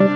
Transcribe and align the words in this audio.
Cuman 0.00 0.08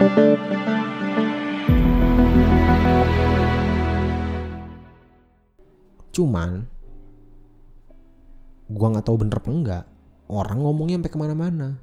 gua 8.73 8.97
nggak 8.97 9.05
tahu 9.05 9.21
bener 9.21 9.37
apa 9.37 9.51
enggak. 9.53 9.85
Orang 10.25 10.65
ngomongnya 10.65 10.97
sampai 10.97 11.13
ke 11.13 11.21
mana-mana. 11.21 11.77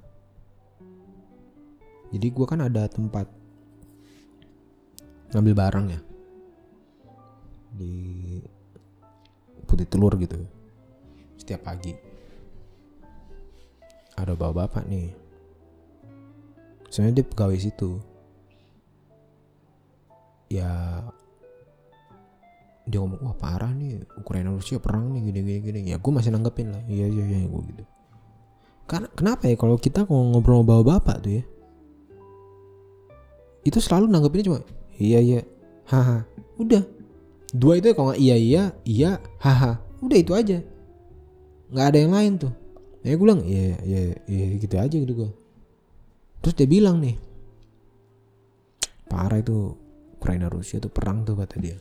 Jadi 2.10 2.26
gua 2.34 2.50
kan 2.50 2.66
ada 2.66 2.90
tempat 2.90 3.30
ngambil 5.38 5.54
barang 5.54 5.86
ya 5.94 6.02
di 7.72 7.96
putih 9.64 9.88
telur 9.88 10.12
gitu 10.20 10.44
setiap 11.40 11.64
pagi 11.64 11.96
ada 14.20 14.36
bapak-bapak 14.36 14.84
nih 14.92 15.21
sebenarnya 16.92 17.24
dia 17.24 17.28
pegawai 17.32 17.58
situ. 17.58 17.92
Ya 20.52 20.72
dia 22.84 23.00
ngomong 23.00 23.24
wah 23.24 23.38
parah 23.40 23.72
nih 23.72 24.04
Ukraina 24.20 24.52
Rusia 24.52 24.76
perang 24.84 25.16
nih 25.16 25.32
gini 25.32 25.40
gini 25.48 25.60
gini. 25.64 25.80
Ya 25.96 25.98
gue 25.98 26.12
masih 26.12 26.36
nanggepin 26.36 26.76
lah. 26.76 26.84
Iya 26.92 27.08
iya 27.08 27.24
iya 27.24 27.48
gue 27.48 27.62
gitu. 27.72 27.84
Karena 28.86 29.08
kenapa 29.16 29.48
ya 29.48 29.56
kalau 29.56 29.80
kita 29.80 30.04
ngobrol 30.04 30.68
sama 30.68 30.84
bapak-bapak 30.84 31.18
tuh 31.24 31.34
ya 31.40 31.44
itu 33.62 33.78
selalu 33.78 34.10
nanggepinnya 34.10 34.46
cuma 34.52 34.60
iya 35.00 35.24
iya 35.24 35.40
haha. 35.88 36.28
Udah. 36.60 36.84
Dua 37.52 37.80
itu 37.80 37.96
kalau 37.96 38.12
nggak 38.12 38.20
iya 38.20 38.36
iya 38.36 38.64
iya 38.84 39.12
haha. 39.40 39.80
Udah 40.04 40.18
itu 40.20 40.36
aja. 40.36 40.60
Nggak 41.72 41.86
ada 41.88 41.98
yang 42.04 42.12
lain 42.12 42.32
tuh. 42.36 42.54
Ya 43.08 43.16
gue 43.16 43.24
bilang 43.24 43.48
iya 43.48 43.80
iya 43.88 44.02
iya 44.28 44.46
gitu 44.60 44.76
aja 44.76 44.92
gitu 44.92 45.14
gue 45.16 45.32
terus 46.42 46.58
dia 46.58 46.68
bilang 46.68 46.98
nih 47.00 47.16
parah 49.06 49.40
itu 49.40 49.78
Ukraina 50.18 50.48
Rusia 50.50 50.78
tuh 50.78 50.94
perang 50.94 51.26
tuh 51.26 51.34
kata 51.34 51.58
dia. 51.58 51.78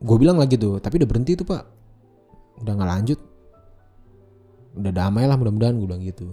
Gue 0.00 0.16
bilang 0.16 0.40
lagi 0.40 0.56
tuh 0.56 0.80
tapi 0.80 0.96
udah 0.96 1.08
berhenti 1.08 1.36
tuh 1.36 1.44
pak. 1.44 1.62
Udah 2.64 2.72
nggak 2.72 2.90
lanjut. 2.90 3.20
Udah 4.80 4.92
damai 4.96 5.28
lah 5.28 5.36
mudah-mudahan 5.36 5.76
gue 5.76 5.84
bilang 5.84 6.00
gitu. 6.00 6.32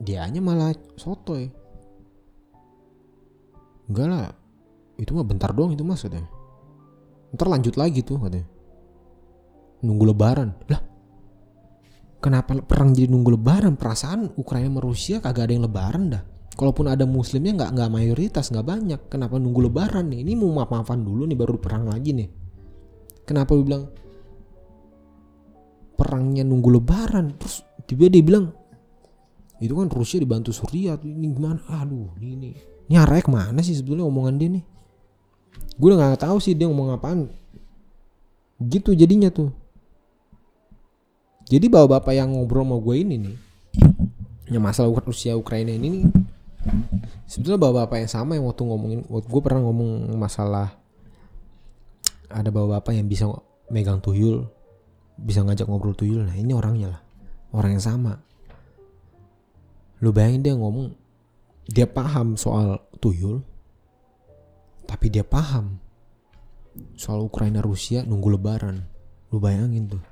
Dianya 0.00 0.40
malah 0.40 0.72
sotoy 0.96 1.50
enggak 3.90 4.06
lah 4.06 4.30
itu 5.02 5.10
mah 5.10 5.26
bentar 5.26 5.50
doang 5.50 5.74
itu 5.74 5.82
mas 5.82 6.06
katanya. 6.06 6.30
Ntar 7.34 7.46
lanjut 7.50 7.74
lagi 7.74 8.06
tuh 8.06 8.22
katanya. 8.22 8.46
Nunggu 9.82 10.14
lebaran. 10.14 10.54
Lah 10.70 10.80
kenapa 12.20 12.54
perang 12.62 12.92
jadi 12.92 13.08
nunggu 13.08 13.40
lebaran? 13.40 13.74
Perasaan 13.74 14.36
Ukraina 14.36 14.68
sama 14.68 14.80
Rusia 14.84 15.16
kagak 15.18 15.50
ada 15.50 15.52
yang 15.56 15.64
lebaran 15.66 16.04
dah. 16.12 16.22
Kalaupun 16.54 16.92
ada 16.92 17.08
muslimnya 17.08 17.56
nggak 17.56 17.70
nggak 17.72 17.90
mayoritas 17.90 18.52
nggak 18.52 18.66
banyak. 18.68 19.00
Kenapa 19.08 19.40
nunggu 19.40 19.72
lebaran 19.72 20.12
nih? 20.12 20.20
Ini 20.22 20.32
mau 20.36 20.52
maaf 20.60 20.70
maafan 20.70 21.00
dulu 21.00 21.24
nih 21.24 21.34
baru 21.34 21.56
perang 21.56 21.88
lagi 21.88 22.12
nih. 22.12 22.28
Kenapa 23.24 23.56
lu 23.56 23.64
bilang 23.64 23.88
perangnya 25.96 26.44
nunggu 26.44 26.68
lebaran? 26.76 27.32
Terus 27.40 27.64
tiba 27.88 28.12
dia 28.12 28.20
bilang 28.20 28.52
itu 29.60 29.76
kan 29.76 29.88
Rusia 29.92 30.20
dibantu 30.20 30.52
Suriah 30.52 30.96
ini 31.00 31.32
gimana? 31.32 31.60
Aduh 31.68 32.12
ini 32.20 32.28
ini. 32.36 32.50
Ini 32.90 32.96
arahnya 32.96 33.24
ke 33.24 33.32
mana 33.32 33.60
sih 33.64 33.76
sebetulnya 33.76 34.04
omongan 34.08 34.34
dia 34.36 34.48
nih? 34.52 34.64
Gue 35.76 35.92
udah 35.92 36.12
nggak 36.12 36.24
tahu 36.28 36.36
sih 36.40 36.56
dia 36.56 36.68
ngomong 36.68 36.96
apaan. 36.96 37.28
Gitu 38.60 38.92
jadinya 38.92 39.32
tuh 39.32 39.52
jadi 41.50 41.66
bapak-bapak 41.66 42.14
yang 42.14 42.30
ngobrol 42.30 42.62
sama 42.62 42.76
gue 42.78 42.96
ini 43.02 43.16
nih 43.18 43.36
yang 44.54 44.62
masalah 44.62 44.94
Rusia 45.02 45.34
Ukraina 45.34 45.74
ini 45.74 45.98
nih 45.98 46.04
sebetulnya 47.26 47.58
bapak-bapak 47.58 48.06
yang 48.06 48.10
sama 48.10 48.38
yang 48.38 48.46
waktu 48.46 48.62
ngomongin 48.62 49.00
waktu 49.10 49.26
gue 49.26 49.42
pernah 49.42 49.62
ngomong 49.66 50.14
masalah 50.14 50.78
ada 52.30 52.48
bapak-bapak 52.54 52.94
yang 52.94 53.10
bisa 53.10 53.26
megang 53.66 53.98
tuyul 53.98 54.46
bisa 55.20 55.44
ngajak 55.44 55.68
ngobrol 55.68 55.92
tuyul. 55.92 56.24
Nah 56.24 56.36
ini 56.36 56.56
orangnya 56.56 56.96
lah 56.96 57.02
orang 57.52 57.76
yang 57.76 57.84
sama. 57.84 58.16
Lu 60.00 60.16
bayangin 60.16 60.40
dia 60.40 60.54
ngomong 60.56 60.96
dia 61.68 61.84
paham 61.84 62.40
soal 62.40 62.80
tuyul 62.98 63.44
tapi 64.88 65.12
dia 65.12 65.22
paham 65.22 65.78
soal 66.96 67.22
Ukraina 67.22 67.60
Rusia 67.60 68.02
nunggu 68.02 68.40
lebaran. 68.40 68.80
Lu 69.30 69.38
bayangin 69.38 69.92
tuh 69.92 70.02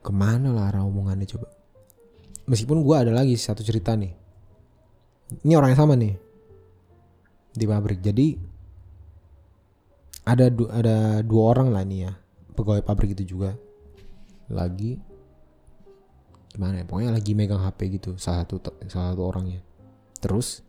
ke 0.00 0.12
mana 0.12 0.48
lah 0.50 0.72
arah 0.72 0.82
omongannya 0.84 1.28
coba? 1.28 1.48
Meskipun 2.48 2.80
gue 2.82 2.96
ada 2.96 3.12
lagi 3.12 3.36
satu 3.36 3.60
cerita 3.60 3.94
nih. 3.94 4.10
Ini 5.46 5.54
orang 5.54 5.76
yang 5.76 5.80
sama 5.80 5.94
nih. 5.94 6.16
Di 7.54 7.64
pabrik. 7.68 8.00
Jadi 8.00 8.34
ada 10.26 10.46
du 10.50 10.66
ada 10.66 11.20
dua 11.22 11.42
orang 11.54 11.68
lah 11.70 11.84
nih 11.84 12.00
ya. 12.08 12.12
Pegawai 12.56 12.82
pabrik 12.82 13.14
itu 13.14 13.36
juga. 13.36 13.54
Lagi 14.50 14.98
gimana 16.50 16.82
ya? 16.82 16.84
Pokoknya 16.88 17.14
lagi 17.14 17.32
megang 17.36 17.62
HP 17.62 18.00
gitu 18.00 18.18
salah 18.18 18.42
satu 18.42 18.58
salah 18.88 19.14
satu 19.14 19.22
orangnya. 19.22 19.62
Terus 20.18 20.64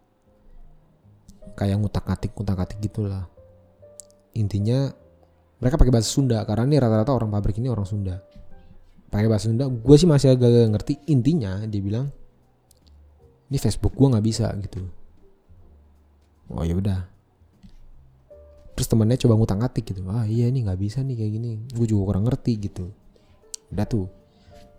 kayak 1.58 1.82
ngutak 1.82 2.06
ngatik 2.06 2.32
ngutak 2.38 2.56
ngatik 2.64 2.80
gitulah 2.80 3.28
intinya 4.32 4.88
mereka 5.60 5.76
pakai 5.76 5.94
bahasa 5.94 6.10
Sunda. 6.14 6.46
Karena 6.46 6.70
ini 6.70 6.78
rata-rata 6.78 7.12
orang 7.12 7.34
pabrik 7.34 7.58
ini 7.58 7.68
orang 7.68 7.90
Sunda 7.90 8.31
pakai 9.12 9.28
bahasa 9.28 9.52
Sunda 9.52 9.68
gue 9.68 9.96
sih 10.00 10.08
masih 10.08 10.34
agak 10.34 10.72
ngerti. 10.72 10.94
Intinya 11.12 11.60
dia 11.68 11.84
bilang 11.84 12.08
ini 13.52 13.58
Facebook 13.60 13.92
gue 13.92 14.08
nggak 14.08 14.26
bisa 14.26 14.48
gitu. 14.64 14.88
Oh 16.48 16.64
ya 16.64 16.72
udah. 16.80 17.04
Terus 18.72 18.88
temennya 18.88 19.20
coba 19.20 19.36
ngutang 19.36 19.60
ngatik 19.60 19.92
gitu. 19.92 20.08
Ah 20.08 20.24
iya 20.24 20.48
ini 20.48 20.64
nggak 20.64 20.80
bisa 20.80 21.04
nih 21.04 21.20
kayak 21.20 21.32
gini. 21.36 21.52
Gue 21.76 21.84
juga 21.84 22.16
kurang 22.16 22.32
ngerti 22.32 22.54
gitu. 22.72 22.88
Udah 23.76 23.84
tuh 23.84 24.08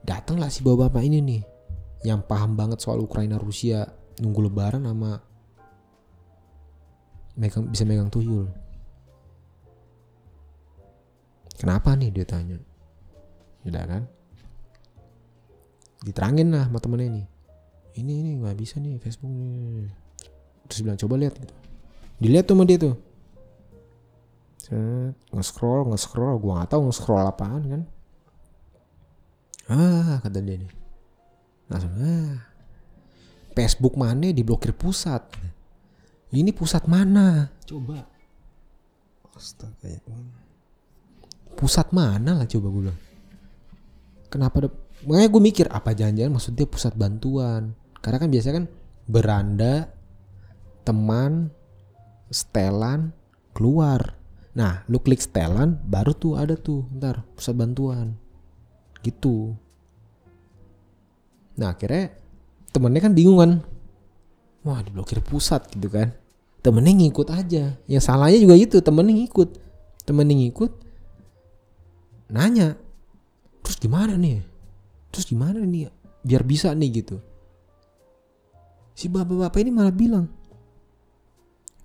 datanglah 0.00 0.48
si 0.48 0.64
bapak-bapak 0.64 1.04
ini 1.04 1.20
nih 1.20 1.42
yang 2.08 2.24
paham 2.24 2.56
banget 2.56 2.80
soal 2.80 2.98
Ukraina 3.04 3.36
Rusia 3.36 3.84
nunggu 4.18 4.48
lebaran 4.48 4.88
sama 4.88 5.20
megang, 7.36 7.68
bisa 7.68 7.84
megang 7.84 8.08
tuyul. 8.08 8.48
Kenapa 11.60 11.92
nih 11.92 12.08
dia 12.08 12.24
tanya. 12.24 12.58
Udah 13.62 13.84
kan 13.86 14.02
diterangin 16.02 16.54
lah 16.54 16.66
sama 16.68 16.78
temennya 16.82 17.08
ini. 17.08 17.22
Ini 17.92 18.12
ini 18.24 18.30
nggak 18.40 18.56
bisa 18.56 18.80
nih 18.80 18.98
Facebook 18.98 19.30
nih. 19.30 19.90
terus 20.66 20.80
bilang 20.86 20.98
coba 20.98 21.14
lihat 21.20 21.34
gitu. 21.36 21.54
Dilihat 22.22 22.44
tuh 22.48 22.54
sama 22.56 22.64
dia 22.64 22.78
tuh. 22.80 22.96
Set, 24.56 25.14
nge-scroll 25.34 25.90
nge-scroll. 25.90 26.38
Gua 26.38 26.62
nggak 26.62 26.70
tahu 26.72 26.80
nge-scroll 26.88 27.26
apaan 27.26 27.62
kan. 27.68 27.82
Ah 29.68 30.16
kata 30.24 30.38
dia 30.40 30.62
nih. 30.62 30.72
Langsung 31.68 31.92
ah 31.98 32.36
Facebook 33.52 33.94
mana 34.00 34.32
diblokir 34.32 34.72
pusat? 34.72 35.22
Ini 36.32 36.50
pusat 36.56 36.88
mana? 36.88 37.52
Coba. 37.68 38.08
Astaga 39.36 39.88
ya 39.88 40.00
pusat 41.62 41.94
mana 41.94 42.42
lah 42.42 42.46
coba 42.50 42.66
gue 42.74 42.82
bilang. 42.90 43.00
Kenapa 44.26 44.66
ada 44.66 44.70
makanya 45.06 45.28
gue 45.28 45.42
mikir 45.42 45.66
apa 45.68 45.94
jangan-jangan 45.94 46.32
maksud 46.32 46.52
dia 46.54 46.66
pusat 46.68 46.94
bantuan? 46.94 47.74
Karena 48.02 48.18
kan 48.18 48.28
biasanya 48.30 48.54
kan 48.62 48.66
beranda 49.06 49.74
teman 50.82 51.52
setelan 52.30 53.14
keluar. 53.54 54.18
Nah 54.58 54.82
lu 54.90 54.98
klik 54.98 55.22
setelan 55.22 55.78
baru 55.86 56.12
tuh 56.14 56.38
ada 56.38 56.54
tuh 56.58 56.86
ntar 56.98 57.22
pusat 57.34 57.54
bantuan. 57.54 58.18
Gitu. 59.02 59.54
Nah 61.58 61.74
akhirnya 61.74 62.14
temennya 62.74 63.00
kan 63.06 63.12
bingung 63.14 63.38
kan. 63.38 63.52
Wah 64.62 64.80
diblokir 64.82 65.22
pusat 65.22 65.66
gitu 65.70 65.90
kan. 65.90 66.14
Temennya 66.62 66.94
ngikut 66.94 67.28
aja. 67.34 67.74
Yang 67.90 68.02
salahnya 68.06 68.38
juga 68.38 68.54
itu 68.54 68.78
temennya 68.78 69.14
ngikut. 69.26 69.58
Temennya 70.06 70.36
ngikut 70.46 70.82
nanya 72.32 72.80
terus 73.60 73.76
gimana 73.76 74.16
nih 74.16 74.40
terus 75.12 75.28
gimana 75.28 75.60
nih 75.60 75.92
biar 76.24 76.42
bisa 76.42 76.72
nih 76.72 77.04
gitu. 77.04 77.20
Si 78.96 79.12
bapak-bapak 79.12 79.60
ini 79.60 79.70
malah 79.70 79.92
bilang 79.92 80.26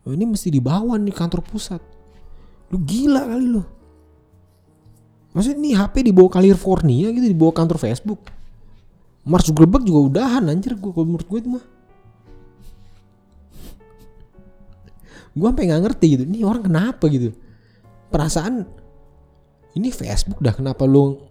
oh, 0.08 0.12
ini 0.16 0.24
mesti 0.24 0.48
dibawa 0.48 0.96
nih 0.96 1.12
kantor 1.12 1.44
pusat. 1.44 1.84
Lu 2.72 2.80
gila 2.80 3.28
kali 3.28 3.46
lu. 3.52 3.64
Maksudnya 5.36 5.60
nih 5.60 5.76
HP 5.76 5.96
dibawa 6.08 6.30
California 6.32 7.12
gitu 7.12 7.28
dibawa 7.28 7.52
kantor 7.52 7.78
Facebook. 7.78 8.32
Mark 9.28 9.44
Zuckerberg 9.44 9.84
juga 9.84 10.00
udahan 10.08 10.48
anjir 10.48 10.80
gue 10.80 10.92
kalau 10.96 11.04
menurut 11.04 11.28
gue 11.28 11.40
itu 11.44 11.50
mah. 11.52 11.66
Gue 15.38 15.48
sampai 15.52 15.70
nggak 15.70 15.82
ngerti 15.84 16.06
gitu 16.16 16.24
ini 16.24 16.42
orang 16.48 16.64
kenapa 16.64 17.06
gitu? 17.12 17.36
Perasaan 18.08 18.64
ini 19.78 19.94
Facebook 19.94 20.40
dah 20.42 20.56
kenapa 20.56 20.88
lu 20.88 21.22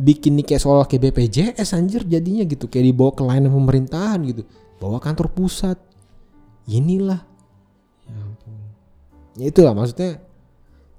bikin 0.00 0.40
nih 0.40 0.46
kayak 0.48 0.62
soal 0.64 0.80
kayak 0.88 1.12
BPJS 1.12 1.76
anjir 1.76 2.02
jadinya 2.08 2.42
gitu. 2.48 2.66
Kayak 2.66 2.84
dibawa 2.90 3.10
ke 3.12 3.22
layanan 3.22 3.52
pemerintahan 3.52 4.18
gitu. 4.24 4.42
Bawa 4.80 4.96
kantor 4.96 5.28
pusat. 5.36 5.76
Inilah. 6.64 7.20
Ya 8.08 8.16
ampun. 8.16 8.56
Ya 9.36 9.44
itulah 9.52 9.76
maksudnya 9.76 10.24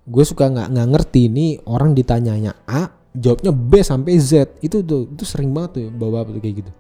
gue 0.02 0.24
suka 0.26 0.50
nggak 0.50 0.68
nggak 0.74 0.88
ngerti 0.98 1.22
nih 1.30 1.52
orang 1.66 1.98
ditanyanya 1.98 2.58
A 2.70 2.94
jawabnya 3.18 3.50
B 3.50 3.82
sampai 3.82 4.22
Z. 4.22 4.62
Itu 4.62 4.86
tuh 4.86 5.10
itu 5.10 5.24
sering 5.26 5.50
banget 5.50 5.82
tuh 5.82 5.84
bawa 5.90 6.22
kayak 6.30 6.66
gitu. 6.66 6.72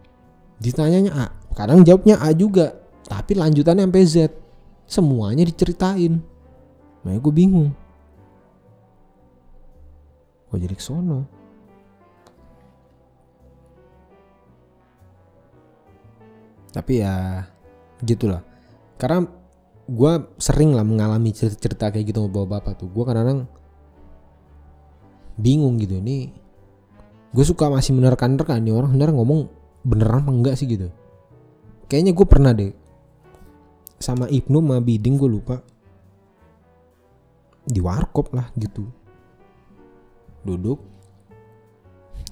Ditanyanya 0.61 1.11
A 1.17 1.25
kadang 1.57 1.81
jawabnya 1.81 2.21
A 2.21 2.29
juga 2.37 2.77
tapi 3.09 3.33
lanjutannya 3.33 3.89
sampai 3.89 4.05
Z. 4.05 4.15
Semuanya 4.85 5.47
diceritain. 5.47 6.21
Makanya 7.01 7.19
gue 7.23 7.33
bingung. 7.33 7.69
Gue 10.51 10.57
jadi 10.59 10.75
kesono 10.75 11.40
tapi 16.71 17.03
ya 17.03 17.45
gitulah. 18.03 18.41
Karena 18.95 19.27
gue 19.85 20.13
sering 20.39 20.71
lah 20.71 20.87
mengalami 20.87 21.35
cerita-cerita 21.35 21.91
kayak 21.91 22.05
gitu 22.11 22.23
sama 22.23 22.31
bapak-bapak 22.31 22.73
tuh. 22.79 22.87
Gue 22.87 23.03
kadang-kadang 23.03 23.47
bingung 25.35 25.75
gitu. 25.79 25.99
Ini 25.99 26.31
gue 27.31 27.45
suka 27.45 27.67
masih 27.67 27.95
menerka-nerka 27.95 28.55
nih 28.57 28.71
orang. 28.71 28.95
Bener 28.95 29.11
ngomong 29.11 29.51
beneran 29.83 30.23
apa 30.23 30.31
enggak 30.31 30.55
sih 30.55 30.67
gitu. 30.69 30.87
Kayaknya 31.91 32.11
gue 32.15 32.27
pernah 32.27 32.51
deh 32.55 32.71
sama 34.01 34.31
Ibnu 34.31 34.57
sama 34.63 34.77
Biding 34.79 35.15
gue 35.19 35.29
lupa. 35.29 35.59
Di 37.67 37.77
warkop 37.83 38.33
lah 38.33 38.49
gitu. 38.57 38.87
Duduk 40.41 40.81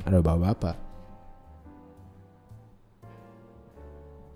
ada 0.08 0.24
bapak-bapak 0.24 0.89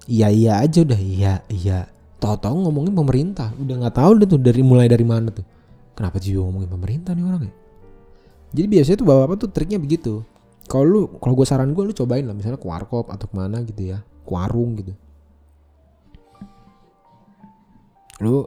iya 0.08 0.28
iya 0.32 0.60
aja 0.60 0.84
udah 0.84 1.00
iya 1.00 1.34
iya. 1.52 1.88
Tahu-tahu 2.20 2.68
ngomongin 2.68 2.96
pemerintah. 2.96 3.52
Udah 3.60 3.76
nggak 3.84 3.96
tahu 4.00 4.12
deh 4.24 4.28
tuh 4.28 4.40
dari 4.40 4.64
mulai 4.64 4.88
dari 4.88 5.04
mana 5.04 5.32
tuh. 5.32 5.44
Kenapa 5.94 6.18
sih 6.24 6.34
ngomongin 6.36 6.72
pemerintah 6.72 7.14
nih 7.14 7.26
orang 7.28 7.44
ya 7.46 7.54
jadi 8.54 8.68
biasanya 8.70 8.98
tuh 9.02 9.08
bapak-bapak 9.10 9.38
tuh 9.42 9.50
triknya 9.50 9.80
begitu. 9.82 10.14
Kalau 10.70 10.86
lu 10.86 11.02
kalau 11.18 11.34
gue 11.36 11.48
saran 11.50 11.74
gue 11.74 11.84
lu 11.84 11.92
cobain 11.92 12.24
lah. 12.24 12.38
Misalnya 12.38 12.62
ke 12.62 12.70
warkop 12.70 13.10
atau 13.10 13.26
ke 13.26 13.34
mana 13.34 13.66
gitu 13.66 13.82
ya. 13.90 14.06
Ke 14.24 14.30
warung 14.30 14.78
gitu. 14.78 14.94
Lu 18.22 18.46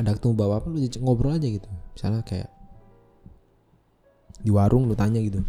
ada 0.00 0.16
ketemu 0.16 0.32
bapak 0.34 0.64
lu 0.72 0.80
ngobrol 1.04 1.36
aja 1.36 1.44
gitu. 1.44 1.68
Misalnya 1.92 2.24
kayak 2.24 2.48
di 4.40 4.48
warung 4.48 4.88
lu 4.88 4.96
tanya 4.96 5.20
gitu. 5.20 5.44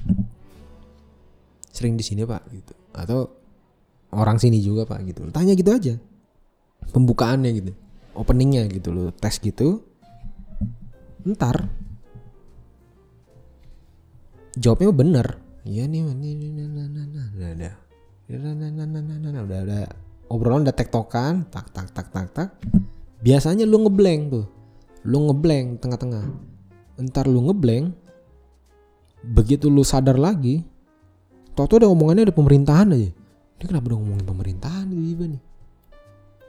Sering 1.72 1.96
di 1.96 2.04
sini 2.04 2.28
pak 2.28 2.44
gitu. 2.52 2.76
Atau 2.92 3.32
orang 4.14 4.42
sini 4.42 4.62
juga 4.62 4.86
pak 4.90 5.06
gitu 5.06 5.30
tanya 5.30 5.54
gitu 5.54 5.70
aja. 5.74 5.94
Pembukaannya 6.90 7.52
gitu. 7.54 7.72
Openingnya 8.18 8.66
gitu 8.72 8.90
lo 8.90 9.14
tes 9.14 9.38
gitu. 9.38 9.86
Ntar. 11.26 11.70
Jawabnya 14.58 14.90
bener. 14.92 15.28
Iya 15.68 15.86
nih 15.86 16.02
udah 18.30 19.44
udah 19.46 19.60
ada 19.62 19.80
obrolan 20.32 20.66
udah 20.66 20.76
tektokan. 20.76 21.46
Tak 21.54 21.70
tak 21.70 21.88
tak 21.94 22.08
tak 22.10 22.28
tak. 22.34 22.50
Biasanya 23.22 23.70
lu 23.70 23.86
ngeblank 23.86 24.22
tuh. 24.34 24.46
Lu 25.06 25.30
ngeblank 25.30 25.80
tengah-tengah. 25.84 26.26
Ntar 27.00 27.30
lu 27.30 27.46
ngeblank 27.46 28.10
begitu 29.24 29.68
lu 29.68 29.84
sadar 29.84 30.16
lagi 30.16 30.64
tau 31.56 31.68
tuh 31.68 31.84
ada 31.84 31.88
omongannya 31.92 32.32
ada 32.32 32.36
pemerintahan 32.36 32.96
aja 32.96 33.12
ini 33.60 33.66
kenapa 33.68 33.92
udah 33.92 34.00
ngomongin 34.00 34.26
pemerintahan 34.26 34.88
tiba-tiba 34.88 35.26
nih? 35.36 35.42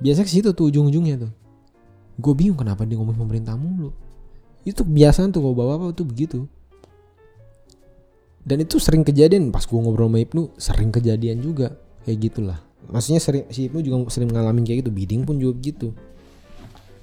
Biasa 0.00 0.20
ke 0.24 0.30
situ 0.30 0.48
tuh 0.54 0.70
ujung-ujungnya 0.70 1.26
tuh. 1.26 1.32
Gue 2.16 2.32
bingung 2.38 2.56
kenapa 2.56 2.86
dia 2.86 2.96
ngomongin 2.96 3.20
pemerintah 3.20 3.58
mulu. 3.58 3.90
Itu 4.62 4.86
kebiasaan 4.86 5.34
tuh 5.34 5.42
kalau 5.42 5.56
bawa 5.58 5.72
apa 5.76 5.84
tuh 5.92 6.06
begitu. 6.06 6.46
Dan 8.40 8.62
itu 8.64 8.80
sering 8.80 9.04
kejadian 9.04 9.52
pas 9.52 9.66
gue 9.66 9.76
ngobrol 9.76 10.08
sama 10.08 10.18
Ibnu 10.22 10.42
sering 10.56 10.88
kejadian 10.94 11.42
juga 11.44 11.76
kayak 12.08 12.18
gitulah. 12.30 12.58
Maksudnya 12.88 13.20
sering 13.20 13.44
si 13.52 13.68
Ibnu 13.68 13.84
juga 13.84 14.08
sering 14.08 14.32
ngalamin 14.32 14.64
kayak 14.64 14.86
gitu 14.86 14.90
bidding 14.94 15.28
pun 15.28 15.36
juga 15.36 15.58
gitu 15.60 15.92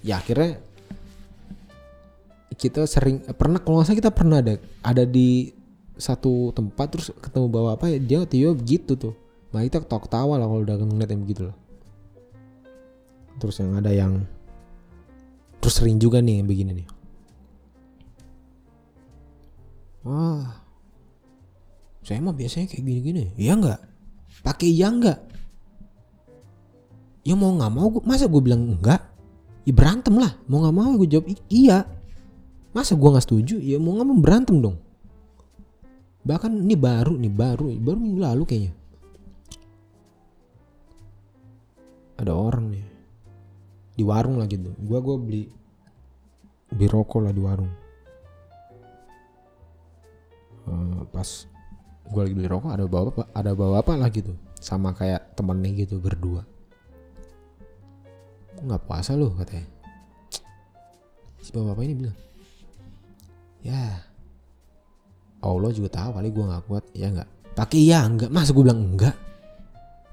ya 0.07 0.21
akhirnya 0.21 0.61
kita 2.57 2.87
sering 2.89 3.21
pernah 3.37 3.61
kalau 3.61 3.83
nggak 3.83 3.87
salah 3.91 3.99
kita 4.01 4.11
pernah 4.15 4.37
ada 4.41 4.55
ada 4.81 5.03
di 5.05 5.53
satu 5.97 6.53
tempat 6.53 6.87
terus 6.93 7.07
ketemu 7.21 7.47
bawa 7.49 7.75
apa 7.77 7.89
ya 7.89 7.97
dia 8.01 8.19
tiba 8.25 8.53
begitu 8.53 8.97
tuh 8.97 9.13
nah 9.55 9.63
kita 9.63 9.79
ketawa 9.83 10.01
ketawa 10.03 10.33
lah 10.39 10.47
kalau 10.47 10.63
udah 10.63 10.75
ngeliat 10.75 11.09
yang 11.11 11.23
begitu 11.23 11.41
lah 11.47 11.57
terus 13.37 13.61
yang 13.61 13.77
ada 13.77 13.93
yang 13.93 14.25
terus 15.61 15.83
sering 15.83 15.97
juga 16.01 16.21
nih 16.21 16.41
yang 16.41 16.47
begini 16.49 16.71
nih. 16.83 16.87
Wah 20.07 20.63
saya 22.07 22.23
mah 22.23 22.31
biasanya 22.31 22.71
kayak 22.71 22.83
gini-gini. 22.87 23.35
Iya 23.35 23.59
nggak? 23.59 23.79
Pakai 24.39 24.71
iya 24.71 24.87
nggak? 24.87 25.19
Ya 27.27 27.35
mau 27.35 27.51
nggak 27.51 27.71
mau 27.75 27.91
masa 28.07 28.31
gue 28.31 28.39
bilang 28.39 28.79
enggak 28.79 29.03
ya 29.67 29.75
berantem 29.75 30.15
lah 30.15 30.31
mau 30.47 30.63
nggak 30.63 30.75
mau 30.79 30.95
gue 30.95 31.09
jawab 31.11 31.27
iya. 31.51 31.83
Masa 32.71 32.95
gue 32.95 33.09
nggak 33.11 33.25
setuju? 33.27 33.59
Ya 33.59 33.75
mau 33.75 33.99
nggak 33.99 34.07
mau 34.07 34.17
berantem 34.23 34.55
dong. 34.63 34.79
Bahkan 36.23 36.63
ini 36.63 36.79
baru 36.79 37.19
nih 37.19 37.33
baru 37.33 37.75
baru 37.75 37.97
minggu 37.99 38.21
lalu 38.23 38.43
kayaknya 38.47 38.76
ada 42.17 42.33
orang 42.33 42.73
nih. 42.73 42.85
Di 43.97 44.03
warung 44.05 44.37
lah 44.41 44.49
gitu. 44.49 44.73
Gua 44.81 44.99
gua 45.01 45.17
beli 45.17 45.49
beli 46.69 46.87
rokok 46.89 47.21
lah 47.23 47.33
di 47.33 47.41
warung. 47.41 47.71
Uh, 50.67 51.07
pas 51.13 51.47
gua 52.09 52.27
lagi 52.27 52.35
beli 52.35 52.49
rokok 52.49 52.69
ada 52.73 52.85
bawa 52.89 53.09
apa 53.13 53.23
ada 53.31 53.51
bawa 53.53 53.75
apa 53.81 53.93
lah 53.95 54.09
gitu. 54.09 54.33
Sama 54.57 54.93
kayak 54.97 55.37
temennya 55.37 55.85
gitu 55.85 56.01
berdua. 56.01 56.45
Nggak 58.57 58.83
puasa 58.89 59.13
loh 59.13 59.33
katanya? 59.37 59.69
Si 61.37 61.53
bapak, 61.53 61.85
ini 61.85 61.95
bilang 61.95 62.17
ya 63.61 64.01
Allah 65.37 65.71
juga 65.71 65.89
tahu 65.93 66.17
kali 66.17 66.29
gue 66.33 66.43
nggak 66.43 66.63
kuat. 66.65 66.83
Ya 66.97 67.07
nggak. 67.13 67.29
Pakai 67.53 67.81
ya 67.85 68.05
enggak 68.05 68.33
masa 68.33 68.53
gue 68.53 68.65
bilang 68.65 68.93
enggak 68.93 69.15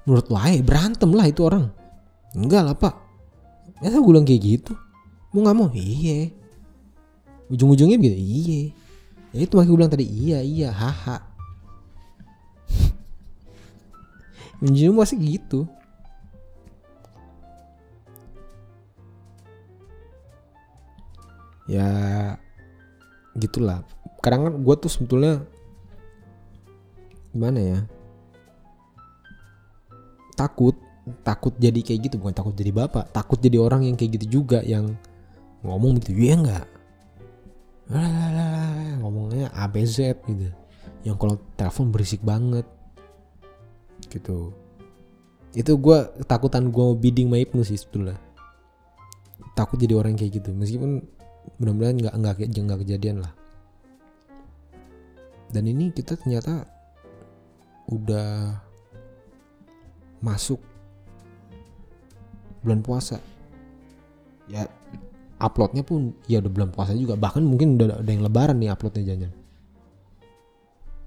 menurut 0.05 0.29
lo 0.29 0.37
berantem 0.61 1.09
lah 1.17 1.25
itu 1.25 1.41
orang 1.41 1.65
enggak 2.35 2.61
lah 2.67 2.75
pak. 2.75 2.93
Masa 3.79 3.99
gue 3.99 4.11
bilang 4.11 4.27
kayak 4.27 4.43
gitu? 4.43 4.73
Mau 5.31 5.43
nggak 5.43 5.55
mau? 5.55 5.67
Iya. 5.71 6.31
Ujung-ujungnya 7.51 7.99
gitu 7.99 8.17
iya. 8.17 8.61
Ya 9.35 9.39
itu 9.43 9.51
makanya 9.55 9.69
gue 9.71 9.77
bilang 9.77 9.93
tadi 9.93 10.05
iya 10.07 10.39
iya 10.39 10.69
haha. 10.71 11.17
Ujungnya 14.63 14.95
masih 14.95 15.19
gitu. 15.19 15.67
Ya 21.65 21.89
gitulah. 23.35 23.83
Kadang 24.21 24.41
kan 24.47 24.53
gue 24.61 24.75
tuh 24.79 24.89
sebetulnya 24.89 25.43
gimana 27.35 27.59
ya? 27.59 27.79
Takut 30.39 30.79
takut 31.21 31.53
jadi 31.57 31.79
kayak 31.85 32.09
gitu 32.09 32.15
bukan 32.17 32.33
takut 32.33 32.57
jadi 32.57 32.71
bapak 32.73 33.13
takut 33.13 33.37
jadi 33.37 33.61
orang 33.61 33.85
yang 33.85 33.93
kayak 33.93 34.17
gitu 34.17 34.41
juga 34.41 34.65
yang 34.65 34.97
ngomong 35.61 36.01
gitu 36.01 36.17
ya 36.17 36.33
enggak 36.37 36.67
ngomongnya 39.01 39.53
ABZ 39.53 40.17
gitu. 40.25 40.49
Yang 41.05 41.15
kalau 41.21 41.35
telepon 41.53 41.93
berisik 41.93 42.21
banget. 42.25 42.65
Gitu. 44.09 44.49
Itu 45.53 45.71
gue 45.77 45.97
takutan 46.25 46.73
gue 46.73 46.85
bidding 46.97 47.29
my 47.29 47.45
sih 47.61 47.77
sebetulnya. 47.77 48.17
Takut 49.53 49.79
jadi 49.79 49.95
orang 49.95 50.19
kayak 50.19 50.43
gitu 50.43 50.51
meskipun 50.51 50.99
mudah-mudahan 51.61 51.95
nggak 51.95 52.15
nggak 52.17 52.35
nggak 52.51 52.79
kejadian 52.83 53.23
lah. 53.23 53.31
Dan 55.53 55.69
ini 55.69 55.93
kita 55.93 56.19
ternyata 56.19 56.67
udah 57.87 58.59
masuk 60.19 60.57
bulan 62.65 62.81
puasa. 62.81 63.21
Ya 64.49 64.65
uploadnya 65.37 65.85
pun 65.85 66.17
ya 66.25 66.41
udah 66.41 66.49
bulan 66.49 66.73
puasa 66.73 66.97
juga. 66.97 67.13
Bahkan 67.13 67.45
mungkin 67.45 67.77
udah 67.77 68.01
ada 68.01 68.09
yang 68.09 68.25
lebaran 68.25 68.57
nih 68.57 68.73
uploadnya 68.73 69.05
jangan 69.13 69.45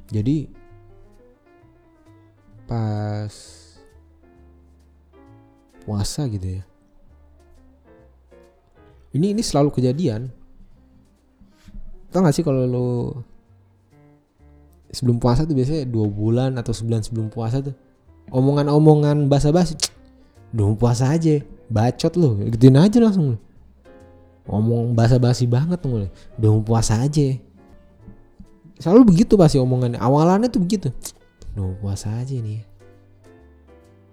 jadi 0.08 0.48
pas 2.64 3.32
puasa 5.84 6.28
gitu 6.28 6.60
ya. 6.60 6.64
Ini 9.12 9.32
ini 9.32 9.40
selalu 9.40 9.72
kejadian. 9.72 10.28
Tau 12.12 12.24
gak 12.24 12.36
sih 12.36 12.44
kalau 12.44 12.64
lo 12.64 12.88
sebelum 14.88 15.20
puasa 15.20 15.44
tuh 15.44 15.52
biasanya 15.52 15.84
dua 15.84 16.08
bulan 16.08 16.56
atau 16.56 16.72
sebulan 16.72 17.04
sebelum 17.04 17.28
puasa 17.28 17.60
tuh 17.60 17.76
omongan-omongan 18.32 19.28
basa-basi 19.28 19.76
udah 20.54 20.76
puasa 20.78 21.12
aja 21.12 21.44
bacot 21.68 22.12
lu 22.16 22.48
gituin 22.48 22.80
aja 22.80 22.98
langsung 23.04 23.36
ngomong 24.48 24.96
basa-basi 24.96 25.44
banget 25.44 25.76
tuh 25.84 26.08
udah 26.40 26.48
mau 26.48 26.64
puasa 26.64 27.04
aja. 27.04 27.36
Selalu 28.80 29.12
begitu 29.12 29.36
pasti 29.36 29.60
omongannya. 29.60 30.00
Awalannya 30.00 30.48
tuh 30.48 30.64
begitu. 30.64 30.88
Udah 31.52 31.76
puasa 31.82 32.08
aja 32.16 32.32
nih 32.32 32.64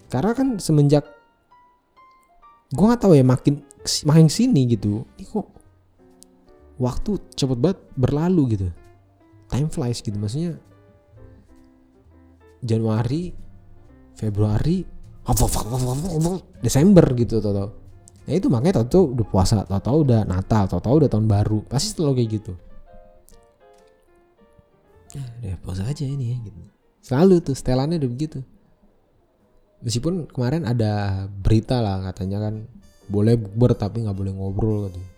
karena 0.10 0.32
kan 0.32 0.48
semenjak 0.62 1.04
gue 2.72 2.86
nggak 2.86 3.02
tahu 3.02 3.20
ya 3.20 3.26
makin 3.26 3.60
makin 4.08 4.28
sini 4.32 4.64
gitu 4.70 5.06
ini 5.20 5.26
kok 5.28 5.48
waktu 6.80 7.20
cepet 7.36 7.58
banget 7.60 7.80
berlalu 7.96 8.44
gitu. 8.58 8.68
Time 9.46 9.70
flies 9.70 10.02
gitu. 10.02 10.18
Maksudnya 10.18 10.58
Januari 12.66 13.32
Februari 14.18 14.88
Desember 16.62 17.06
gitu 17.18 17.42
tau 17.42 17.54
tau 17.54 17.70
ya 18.26 18.38
itu 18.38 18.50
makanya 18.50 18.82
tau 18.82 18.88
tau 18.90 19.04
udah 19.14 19.26
puasa 19.26 19.62
tau 19.66 19.82
tau 19.82 19.98
udah 20.02 20.26
Natal 20.26 20.66
tau 20.70 20.82
tau 20.82 20.98
udah 20.98 21.10
tahun 21.10 21.30
baru. 21.30 21.62
Pasti 21.66 21.94
selalu 21.94 22.14
kayak 22.22 22.30
gitu. 22.42 22.54
Ya 25.46 25.56
puasa 25.62 25.86
aja 25.88 26.04
ini 26.04 26.34
ya 26.34 26.38
gitu. 26.44 26.60
Selalu 27.06 27.36
tuh 27.46 27.56
setelannya 27.56 28.02
udah 28.02 28.12
begitu. 28.12 28.40
Meskipun 29.86 30.26
kemarin 30.30 30.66
ada 30.66 31.26
berita 31.30 31.78
lah 31.78 32.02
katanya 32.10 32.50
kan 32.50 32.66
boleh 33.06 33.38
bukber 33.38 33.78
tapi 33.78 34.02
nggak 34.02 34.18
boleh 34.18 34.34
ngobrol 34.34 34.90
gitu 34.90 35.15